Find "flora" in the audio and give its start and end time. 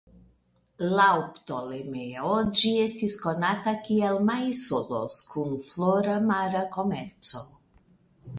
5.69-6.19